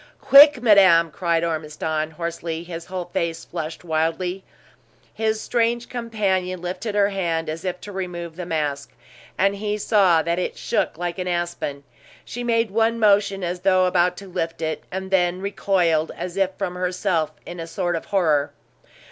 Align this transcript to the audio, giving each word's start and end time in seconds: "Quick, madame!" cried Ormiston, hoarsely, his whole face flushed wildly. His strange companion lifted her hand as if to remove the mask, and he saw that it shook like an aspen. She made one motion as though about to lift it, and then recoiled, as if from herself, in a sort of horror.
"Quick, 0.19 0.63
madame!" 0.63 1.11
cried 1.11 1.43
Ormiston, 1.43 2.09
hoarsely, 2.09 2.63
his 2.63 2.85
whole 2.85 3.05
face 3.13 3.45
flushed 3.45 3.83
wildly. 3.83 4.43
His 5.13 5.39
strange 5.39 5.89
companion 5.89 6.59
lifted 6.59 6.95
her 6.95 7.09
hand 7.09 7.47
as 7.49 7.63
if 7.63 7.79
to 7.81 7.91
remove 7.91 8.35
the 8.35 8.47
mask, 8.47 8.93
and 9.37 9.57
he 9.57 9.77
saw 9.77 10.23
that 10.23 10.39
it 10.39 10.57
shook 10.57 10.97
like 10.97 11.19
an 11.19 11.27
aspen. 11.27 11.83
She 12.25 12.43
made 12.43 12.71
one 12.71 12.97
motion 12.97 13.43
as 13.43 13.59
though 13.59 13.85
about 13.85 14.17
to 14.17 14.27
lift 14.27 14.63
it, 14.63 14.85
and 14.91 15.11
then 15.11 15.39
recoiled, 15.39 16.11
as 16.17 16.35
if 16.35 16.49
from 16.57 16.73
herself, 16.73 17.33
in 17.45 17.59
a 17.59 17.67
sort 17.67 17.95
of 17.95 18.05
horror. 18.05 18.53